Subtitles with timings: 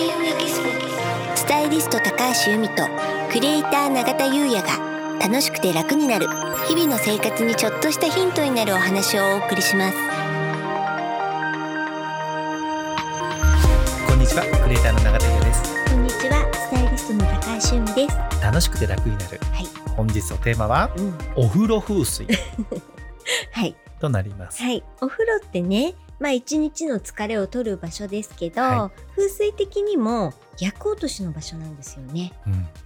[0.00, 0.62] 田優也ギス
[1.36, 2.88] スタイリスト高橋由美と
[3.30, 6.26] クリエイター永田優也が楽しくて楽になる
[6.66, 9.96] 日々の生活にちょっとしたヒントになるお話をお送りします。
[14.08, 15.90] こんにちはクリエイターの永田優也です。
[15.90, 18.42] こんにちはスタイリストの高橋由美です。
[18.42, 19.38] 楽しくて楽になる。
[19.52, 22.26] はい、本日のテーマはうん、お風呂風水。
[23.52, 23.76] はい。
[24.00, 24.62] となります。
[24.62, 24.82] はい。
[25.02, 32.32] お風呂ってねまあ一日の疲れを取る場所ですけど、は風水的にも厄落としの場所なんですよね。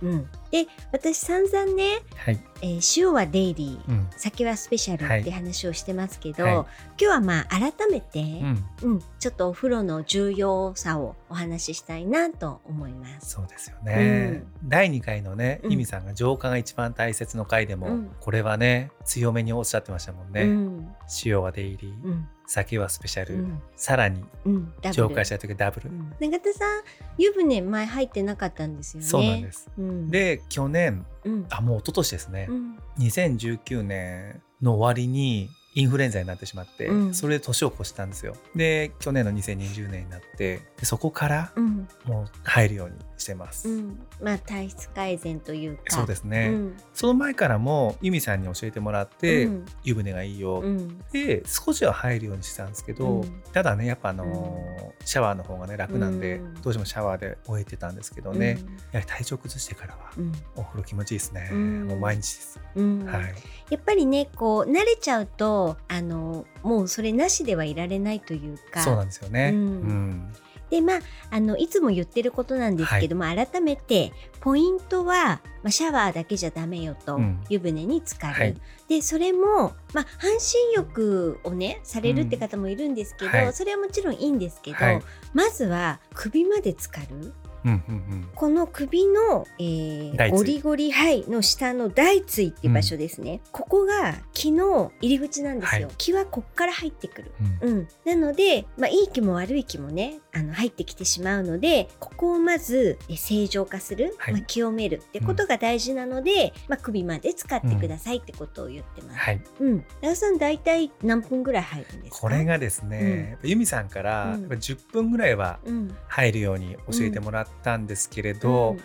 [0.03, 0.09] うん。
[0.09, 0.29] うん。
[0.53, 2.39] で私散々ね、はい。
[2.63, 4.09] えー塩はデイリーうん。
[4.17, 5.21] 酒はスペシャルはい。
[5.23, 6.55] って話をしてますけど、はい。
[6.55, 6.67] 今
[6.99, 8.65] 日はまあ改めて、うん。
[8.83, 13.31] うん、ちょっとお風呂の重要さをお話ししたいなと思います。
[13.31, 15.73] そうですよね、第2回のねうん。
[15.73, 18.11] 由美さんが浄化が一番大切の回でも、うん。
[18.21, 20.89] これはね強めにおっしゃってましたもんね、うん、
[21.25, 24.93] 塩はデイリー、うん、酒はスペシャル、うん、さらにうん、ダブル。
[24.95, 26.15] 浄化した時はダブル、うん。
[26.21, 26.83] 永田さん、
[27.19, 29.07] 湯船前入ってなかったんですよね。
[29.07, 37.15] そうなんです、うん、で去年うん、あもう一昨年ですね、うん、2019年の終わりにインフルエンザになってしまって、うん。
[37.15, 38.35] それで年を越したんですよ。
[38.55, 45.83] で去年の2020年になってでそこからうん、もう入るようにしてます、うん、まあ体質改善というか。
[45.89, 49.65] そうですね、うん、その前からも由美さんに教えてもらって、うん。
[49.83, 53.43] 湯船がいいよ、うん、で少しは入るようにしてたんですけど、うん。
[53.53, 56.55] ただねやっぱあのーシャワーの方がね楽なんで、うん。
[56.55, 58.59] どうしてもシャワーで終えてたんですけどね、
[58.93, 61.87] やはり体調崩してからはうん、お風呂気持ちいいですね、うん。
[61.89, 63.35] もう毎日です、うん、はい。
[63.71, 68.83] やっぱりねこう慣れちゃうとあのもうそれなしではいられないというか。
[68.83, 69.59] そうなんですよね、うん。
[69.59, 70.33] うん。
[70.71, 70.99] でまあ
[71.31, 77.41] あのいつも言ってることなんですけども、改めてポイントは、まあ、シャワーだけじゃダメよと、うん。
[77.49, 78.57] 湯船に浸かる、はい。
[78.89, 83.53] でそれも、まあ、半身浴をねされるって方もいるんですけど、はい。
[83.53, 85.03] それはもちろんいいんですけど、はい。
[85.33, 87.33] まずは首まで浸かる
[87.65, 88.29] うんうんうん。
[88.35, 95.95] この首の、えーゴリゴリ、はい、の下の大椎っていう場所ですね、ここが気の入り口なんですよ、はい。
[95.99, 97.33] 気はこっから入ってくる。
[97.63, 97.73] うん。
[97.73, 104.35] うん、なので、まあ、いい気も悪い気もねあの入ってきてしまうのでここをまずえ正常化する、はい。
[104.35, 105.03] まあ、清める。
[105.05, 109.19] ってことが大事なので、まあ、首まで使ってくださいってことを言ってます。
[109.19, 109.41] はい。
[109.61, 112.21] うん、長田さん大体何分ぐらい入るんですか？
[112.21, 114.41] これがですね、由美さんからうん。
[114.43, 115.95] やっぱ10分ぐらいはうん。
[116.09, 118.77] 入るように教えてもらったんですけれど、うん。
[118.77, 118.83] や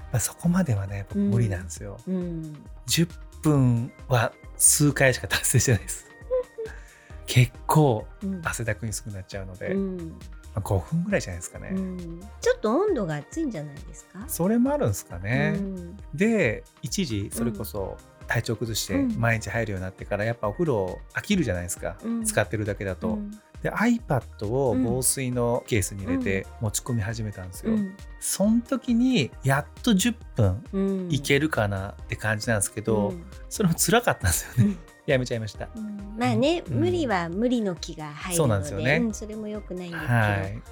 [0.00, 2.64] っぱそこまではね僕無理なんですよ、うん。
[2.86, 3.08] 10
[3.42, 6.06] 分は数回しか達成してないです。
[7.26, 8.40] 結構うん。
[8.44, 9.96] 汗だくにすぐなっちゃうので、うん。
[9.98, 10.14] ま
[10.56, 12.20] あ、5分ぐらいじゃないですかね、うん。
[12.40, 15.96] ちょっと温度が熱いんじゃないですか、それもあるんですかね、うん。
[16.14, 17.96] で一時それこそ
[18.26, 19.20] 体調崩してうん。
[19.20, 22.24] 毎日入るようになってからやっぱお風呂飽きるじゃないですか、うん。
[22.24, 23.30] 使ってるだけだと、うん
[23.62, 27.96] で iPad を防水のケースに入れて持ち込み始めたんですよ、うん。
[28.20, 31.08] その時にやっと10分うん。
[31.10, 33.24] いけるかなって感じなんですけど、うん。
[33.48, 34.78] それも辛かったんですよね、うん。
[35.06, 36.16] やめちゃいました、うん。
[36.18, 36.80] まあね、うん。
[36.80, 38.96] 無理は無理の気が入るそうのでなんですよね。
[39.04, 40.62] うんそれも良くないんですけど、はい。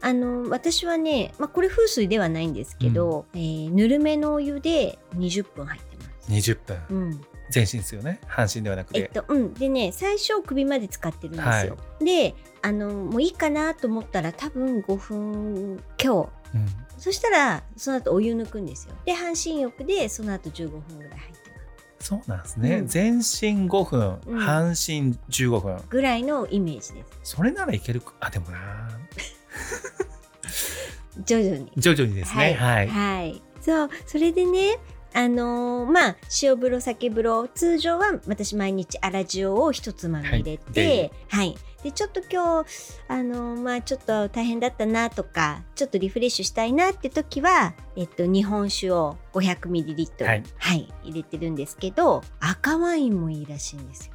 [0.00, 6.30] あの私はね、まあ、これ風水ではないんですけど、えーぬるめのお湯で20分入ってます。
[6.30, 6.78] 20分。
[6.90, 7.20] うん
[7.54, 8.18] 全身ですよね。
[8.26, 11.76] 半身ではなくて、えっとうん、でね最初首まで使ってるんですよ。
[12.00, 16.30] であのもういいかなと思ったら多分5分強。
[16.52, 16.66] うん。
[16.98, 18.94] そしたらその後お湯抜くんですよ。
[19.04, 22.08] で半身浴でその後15分ぐらい入ってます。
[22.08, 22.86] そうなんですね、うん。
[22.88, 24.38] 全身5分、うん。
[24.40, 25.80] 半身15分。
[25.88, 27.34] ぐらいのイメージです。
[27.36, 28.14] それならいけるか。
[28.18, 28.58] あでもな。
[31.24, 31.70] 徐々に。
[31.76, 32.54] 徐々にですね。
[32.54, 33.42] はい、はい。
[33.60, 33.90] そう。
[34.06, 34.78] それでね
[35.16, 41.54] あのーまあ塩風呂酒風呂通常は私毎日粗塩を一つまみ入れてはい、
[41.84, 42.66] でちょっと今日
[43.06, 50.42] あのーまあちょっと大変だったなとかちょっとリフレッシュしたいなって時はえっと日本酒を 500ml はい。
[50.56, 54.14] はい、入れてるんですけど赤ワインもいいらしいんですよ。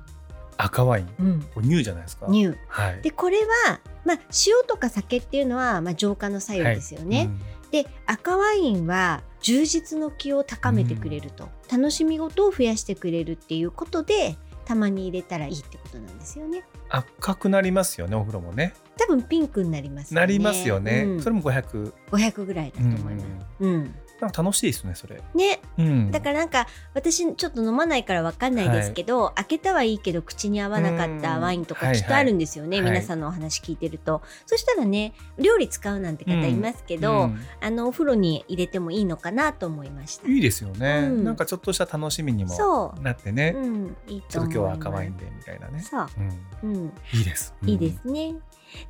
[0.57, 1.07] 赤ワイン？
[1.19, 2.27] うん、これ乳じゃないですか？
[2.27, 3.01] 乳はい。
[3.01, 7.17] でこれは、まあ、塩とか酒っていうのは、まあ、浄化の作用ですよね。
[7.17, 7.25] はい。
[7.27, 7.39] うん。
[7.71, 16.63] で赤ワインは充実の気を高めてくれると、楽しみ事を増やしてくれるっていうことでたまに入れたらいいってことなんですよね。
[16.89, 18.73] 赤くなりますよねお風呂もね。
[18.97, 20.21] 多分ピンクになりますよね。
[20.21, 21.21] なりますよね、うん。
[21.21, 23.25] それも500 500ぐらいだと思います。
[23.61, 25.61] うん、なんか楽しいですねそれ、ね。
[25.77, 32.85] うん、だからなんか私ちょっと飲まないからわかんないですけど、開けたはいいけど口に合わなかったワインとうんかきっとあるんですよね、はい。
[32.85, 37.39] はい皆さんのお話聞いてると、そしたらね料理使うなんて方いますけど、うん。
[37.61, 40.27] あのお風呂に入れてもいいのかなと思いました。
[40.27, 41.23] いいですよね、うん。
[41.23, 46.07] なんかちょっとした楽しみにもなってね、うん、いいちょっと今日は赤ワインでみたいなね、そう、
[46.63, 47.69] うん、うん、いいです、うん。
[47.69, 48.35] いいですね。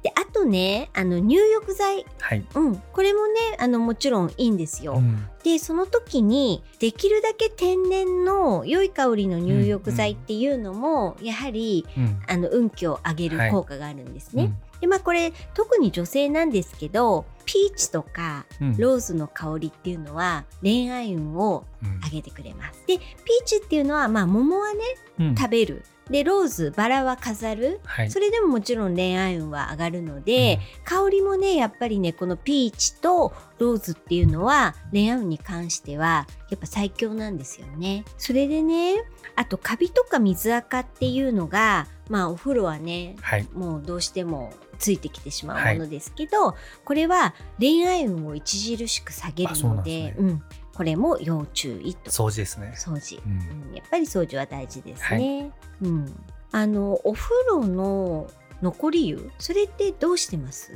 [0.04, 2.46] であとねあの入浴剤、はい。
[2.56, 4.96] うん、これもねあのもちろんいいんですよ。
[4.98, 5.28] うん。
[5.44, 12.22] でその時にできるだけ天然の良い香りの入浴剤っていうのも、やはりうん。
[12.28, 14.46] あの運気を上げる効果があるんですね。
[14.46, 14.58] うん。
[14.82, 22.84] でまあこれ特に女性なんですけどピーチとかうんローズの香りっていうのは恋愛運をうん上げてくれます。
[22.86, 23.08] でピー
[23.44, 24.80] チっていうのはまあ桃はね
[25.20, 25.84] うん食べる。
[26.12, 27.80] でローズバラは飾る。
[27.86, 28.12] はい。
[28.12, 38.06] それでももちろん恋愛運は上がるので、香りもねやっぱりねこのピーチとローズっていうのは恋愛運に関してはやっぱ最強なんですよね。
[38.18, 39.04] それでね
[39.36, 43.48] あとカビとか水垢っていうのがまあお風呂はねはい。
[43.54, 50.44] もうどうしてもついてきてしまうものですけど、これは恋愛運を著しく下げるのんでうん、
[50.76, 52.12] これも要注意と。
[52.12, 52.74] 掃除ですね。
[52.76, 53.68] 掃除、うん。
[53.70, 53.76] うん。
[53.76, 55.52] やっぱり掃除は大事ですね。
[55.82, 58.30] うん、あのお風呂の
[58.62, 60.72] 残り湯それってどうしてます？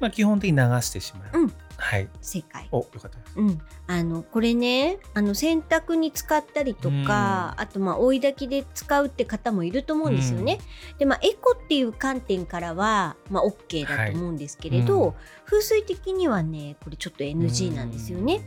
[0.00, 1.42] まあ基本的に流してしまう。
[1.42, 2.08] うんはい。
[2.20, 2.68] 正解。
[2.70, 3.18] お、よかった。
[3.36, 10.58] うん、あのこれねあの洗濯に使ったりとか、あとまあ追い炊きで使うって方もいると思うんですよね。
[10.98, 18.40] でまあエコっていう観点からはまあ OK だと思うんですけれど、はいうん風水的にはねこれちょっと NG なんですよね。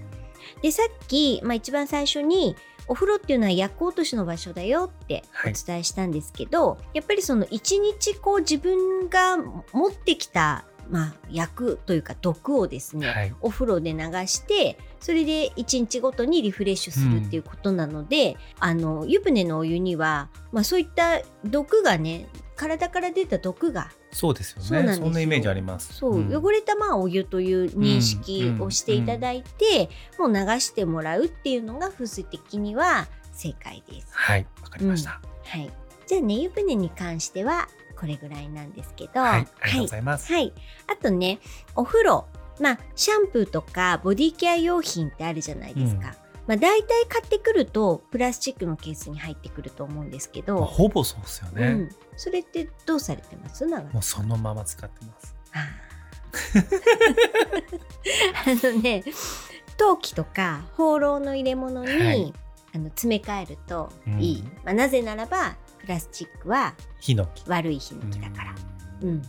[0.61, 2.55] でさっき、まあ、一番最初に
[2.87, 13.33] お風呂っていうのは薬落としの場所だよってはいお伝えしたんですけど、やっぱりその一日こう自分が持ってきた、まあ、薬というか毒をですね、はい。
[13.41, 24.67] お風呂で流してそれで1日ごとにリフレッシュするっていうことなので、あの湯船のお湯には、まあ、そういった毒がね体から出た毒がそうですよね。
[24.67, 25.93] そうなんですよそんなイメージあります。
[25.93, 34.07] そう、ん汚れたまあお湯という認識をしていただいて、もう流してもらうっていうのが風水的には正解です。
[34.11, 34.47] はい。
[34.63, 35.21] わかりました。
[35.45, 35.71] はい、
[36.07, 37.69] じゃあね湯船に関しては
[37.99, 39.47] これぐらいなんですけど、はい。
[39.61, 40.31] ありがとうございます。
[40.31, 40.53] はい。
[40.87, 41.39] あとね、
[41.75, 42.27] お風呂。
[42.59, 46.07] まあ、シャンプーとかボディケア用品ってあるじゃないですか。
[46.07, 46.13] うん
[46.47, 51.67] まあ、大体買ってくると、プラスチックのケースに入ってくると思うんですけまあど、ほぼそうですよね。
[51.67, 51.89] うん。
[52.15, 53.65] それってどうされてます？
[53.65, 55.35] 長もうそのまま使ってます。
[58.45, 59.03] あのね、
[59.77, 62.33] 陶器とか放浪の入れ物に、はい
[62.73, 64.39] あの詰め替えるといい。
[64.39, 67.49] うんまあ、なぜならば、プラスチックはヒノキ。
[67.49, 68.55] 悪いヒノキだから。
[69.03, 69.21] うん。
[69.21, 69.27] な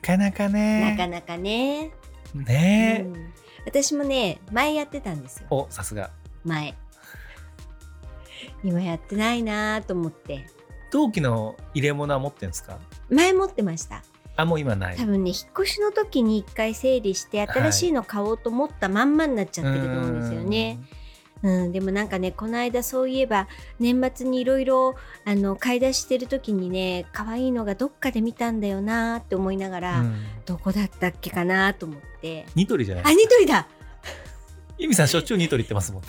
[0.00, 0.92] かなかね。
[0.92, 1.90] なかなかね。
[2.34, 3.32] ねえ、うん
[3.66, 6.10] 私もね前やってたんですよお、さすが。
[6.44, 6.74] 前
[8.64, 10.46] 今やってないなと思って
[10.90, 12.78] 陶器の入れ物は持ってんですか？
[13.10, 14.02] 前持ってました
[14.36, 14.96] あ、もう今ない。
[14.96, 20.78] 多分ね引っ越しの時に一回整理して新しいの買おうと思ったまんまになっちゃってると思うんですよね
[21.42, 23.48] うん、でもなんかねこの間そういえば
[23.78, 24.94] 年末にいろいろ
[25.24, 30.14] あの買い出ししてる時にね可愛いのがどっかで見たんだよなって思いながうら、ん。
[30.46, 33.10] どこだったっけかなと思ってニトリじゃないあ。
[33.10, 33.68] ニトリだ
[34.78, 36.08] ユミさんしょっちゅうニトリ行ってますもんね。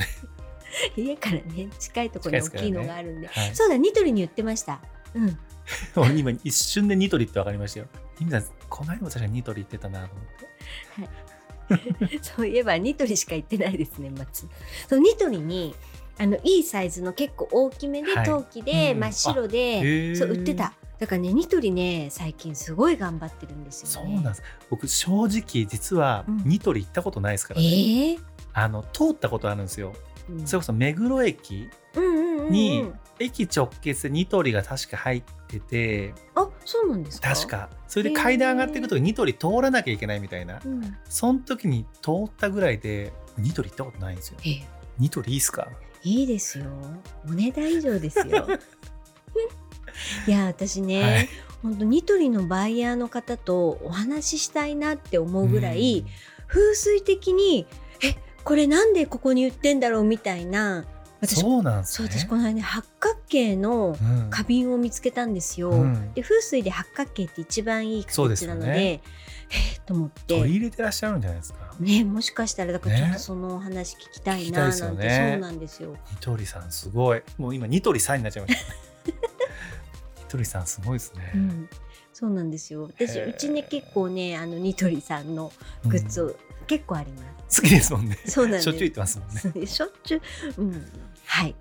[0.95, 3.55] 家からね近いところに大きいのがあるんで、はい。
[3.55, 4.79] そうだニトリに言ってました
[5.13, 5.37] うん
[5.95, 7.87] 俺今一瞬でニトリって分かりましたよ。
[8.19, 11.30] ユミさん、この間も確かにニトリ行ってたなと思って。
[12.21, 14.47] そういえばニトリしか行ってないです年末
[14.89, 15.75] そうニトリに
[16.17, 18.25] あのいいサイズの結構大きめではい。
[18.25, 20.15] 陶器で、うん真っ白へでー。
[20.17, 20.73] そう売ってた。
[20.99, 24.07] だからねニトリね最近すごい頑張ってるんですよね。
[24.09, 24.43] そうなんです。
[24.69, 26.37] 僕、正直、実はうん。
[26.45, 27.69] ニトリ行ったことないですからえね。
[27.69, 28.19] ー？
[28.53, 29.93] あの、通ったことあるんですよ。
[30.29, 30.45] うん。
[30.45, 32.51] それこそ目黒駅うんうんうんうん。
[32.51, 32.91] に、
[33.21, 37.33] 駅直結でニトリが確か入ってて、あそうなんですか？
[37.33, 37.69] 確か。
[37.87, 40.59] それで階段上がっていくとニトリ通らなきゃいけないみたいな。
[40.63, 40.97] うん。
[41.09, 44.37] その時に通ったぐらいで、ニトリ行ったことないんですよ。
[44.43, 44.63] えー
[44.99, 45.67] ニトリいいっすか？
[46.03, 46.65] いいですよ。
[47.27, 48.47] お値段以上ですよ。
[50.27, 51.29] いや私ね、はい。
[51.61, 56.05] 本当ニトリのバイヤーの方とお話ししたいなって思うぐらい、
[56.47, 57.65] 風水的に
[58.03, 60.85] えこれなんでここに売ってんだろうみたいなうん
[61.21, 61.87] 私そうなんね。
[61.87, 65.69] 私この間ね八角形のうん花瓶を見つけたんですよ。
[65.69, 69.01] うんで風水で八角形って一番いい形なのでよね
[69.51, 71.75] えーと思って取り入れてらっしゃるんじゃないですか。
[71.79, 75.95] ねもしかしたらだからちょっねとそのお話聞きたいななんて、ねそうなんですよ。
[76.11, 77.21] ニトリさんすごい。
[77.37, 78.73] もう今ニトリさんになっちゃいました。
[79.11, 81.31] ニトリさんすごいですね。
[81.35, 81.69] うん
[82.13, 82.83] そうなんですよ。
[82.83, 85.51] 私うちね結構ねあのニトリさんの
[85.85, 86.35] グッズうんを
[86.71, 87.61] 結構あります。
[87.61, 88.17] 好きですもんね。
[88.25, 88.63] そうなんです。
[88.63, 89.67] しょっちゅう行ってますもんね。
[89.67, 90.21] しょっちゅう、
[90.61, 90.85] うん、
[91.25, 91.55] はい。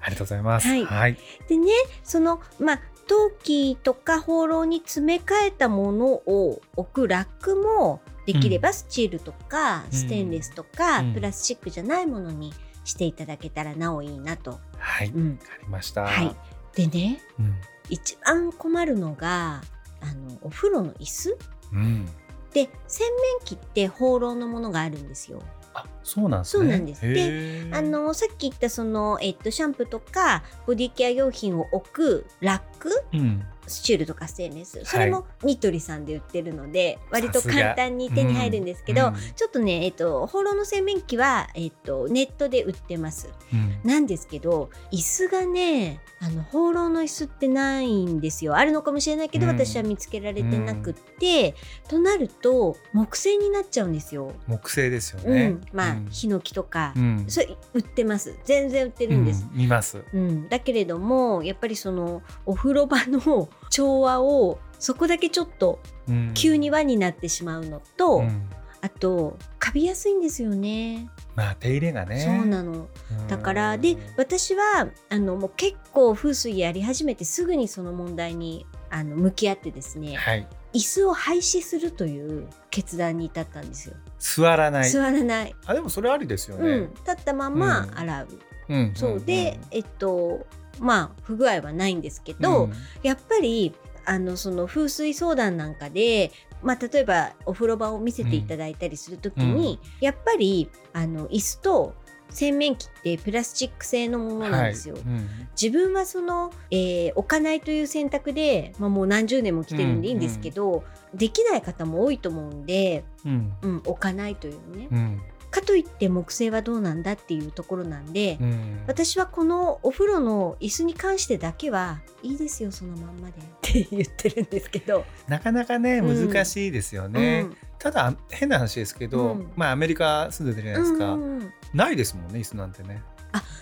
[0.00, 0.66] ありがとうございます。
[0.66, 1.16] はいはい。
[1.48, 1.70] でね
[2.02, 12.52] そのまあ陶器とか放浪に詰め替えたものを置くラックもできればスチールとかうんステンレスとか、うんプラスチックじゃないものに
[12.82, 14.58] していただけたらなおいいなと。
[14.78, 15.10] はい。
[15.10, 16.06] うん、りました。
[16.06, 16.34] はい。
[16.74, 17.54] でねうん。
[17.88, 19.60] 一番困るのが
[20.00, 21.38] あのお風呂の椅子
[21.72, 22.08] うん。
[22.52, 25.40] で洗面器って放浪のものがあるんですよ。
[25.72, 26.64] あ、そうなんですね。
[26.64, 33.44] そうなんですであのさっき言ったその、えっと、シャンプーとかボディケア用品を置くラックうん。
[33.70, 34.84] スチールとかステンレス。
[34.84, 39.14] それもニトリさんで売ってるので、割と簡単に手に入るんですけど、うん。
[39.34, 43.30] ちょっとね、えっと、放浪の洗面器は、えっと、ネットで売ってます。
[43.52, 43.80] うん。
[43.88, 48.56] なんですけど椅子がねあの放浪の椅子ってないんですよ。
[48.56, 49.52] あるのかもしれないけど、うん。
[49.52, 51.54] 私は見つけられてなくって、
[51.88, 54.32] となると木製になっちゃうんですよ。
[54.46, 55.48] 木製ですようね。
[55.48, 56.08] ん、まあ、うん。
[56.10, 57.24] ヒノキとか、うん。
[57.28, 58.36] それ売ってます。
[58.44, 59.46] 全然売ってるんです。
[59.50, 59.58] うん。
[59.58, 60.02] 見ます。
[60.12, 68.50] うん、だけれどもやっぱりそのお風呂場の調和をそこだけちょっとうん急に輪になってしまうのと、うん
[68.82, 71.10] あとカビやすいんですよね。
[71.34, 72.20] まあ手入れがね。
[72.20, 80.48] そうなのうんだからで私はあのもう結構風水やり始めてすぐにその問題にあの向き合ってですねはい。
[80.72, 83.96] 椅子を廃止するという決断に至ったんですよ。
[84.18, 84.88] 座らない。
[84.88, 86.70] 座らない、あでもそれありですよね。
[86.70, 88.28] うん、立ったままうん洗う。
[88.70, 90.46] うんそうで、えっと
[90.80, 92.72] まあ不具合はないんですけど、うん。
[93.02, 96.32] やっぱりあのその風水相談なんかで、
[96.62, 101.94] まあ、例えばお風呂場を見せていただいたりするときに、やっぱりあの椅子と
[102.30, 104.94] 洗面器ってプラスチック製のものなんですよ。
[104.94, 105.04] はい。
[105.04, 105.28] うん。
[105.60, 110.84] 自分はその、えー置かないという選択で、まあ、もう何十年も来てるんでいいんですけど、
[111.14, 113.52] できない方も多いと思うんで、うん。
[113.62, 115.20] うん、置かないというね、うん
[115.50, 118.80] かといって木製はどうなんだっていうところなんで、うん。
[118.86, 126.30] 私はこのお風呂の椅子に関してだけはいいですよそのまんまでって言ってるんですけど、なかなかねうん。
[126.30, 127.46] 難しいですよね。
[127.48, 127.56] うん。
[127.78, 129.52] ただ変な話ですけど、うん。
[129.56, 131.52] まあアメリカ住んでるじゃないですか、うんうんうん。
[131.74, 133.02] ないですもんね椅子なんてね。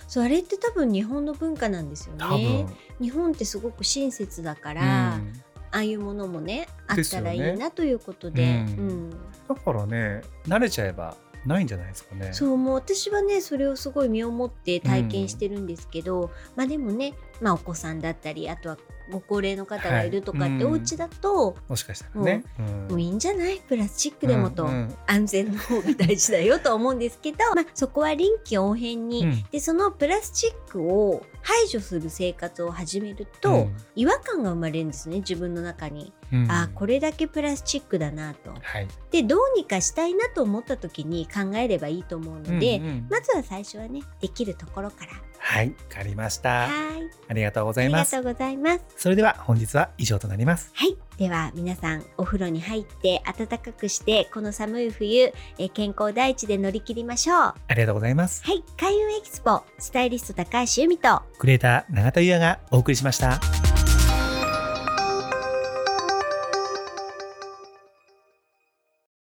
[0.06, 2.38] そうあれって多分日本の文化なんですよ多分。
[2.38, 2.66] ね
[3.00, 5.32] 日本ってすごく親切だから、うん。
[5.70, 8.88] ああいうものもねあったらいいなということで、うん。
[8.88, 9.10] うん。
[9.10, 11.16] だからね慣れちゃえば
[11.48, 12.32] ないんじゃないですかね。
[12.32, 18.78] そうもう私はねそれをすごい身をもって体験してるんですけど、まあでもね、まあ、お子さんだったりあとは
[19.10, 22.44] ご高齢の方がいるとかってお家だと、もしかしたらね。
[22.90, 23.58] もういいんじゃない？
[23.60, 24.68] プラスチックでもと、
[25.06, 29.44] 安全の方が大事だよと思うんですけど、 まあ、そこは臨機応変に、うん。
[29.50, 33.76] でそのプラスチックを排除する生活を始めると、うん。
[33.94, 36.50] 違和感が生まれるんですね自分の中に、うん。
[36.50, 38.50] あこれだけプラスチックだなと。
[38.60, 38.88] はい。
[39.10, 42.78] でどうにかしたいなと思った時に考えればいいと思うので、
[43.08, 45.12] まずは最初はねできるところから
[45.48, 46.66] はい、わかりました。
[46.66, 46.98] はい
[47.30, 48.16] ありがとうござあいます。
[48.16, 50.70] りがとうございますそれでは本日は以上となります。
[50.74, 50.96] はい。
[51.16, 57.36] では皆さんお風呂に入って暖かくしてこの寒い冬、えー健康第一で乗り切りましょう。
[57.38, 58.42] はありがとうございます。
[58.52, 58.62] い。
[58.76, 63.40] 開運エキスポスタイリスト高橋由美とクリエイター永田優也がお送りしました。